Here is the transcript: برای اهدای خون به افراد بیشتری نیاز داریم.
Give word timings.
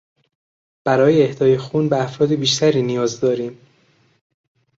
برای 0.85 1.23
اهدای 1.23 1.57
خون 1.57 1.89
به 1.89 2.03
افراد 2.03 2.33
بیشتری 2.33 2.81
نیاز 2.81 3.19
داریم. 3.19 3.57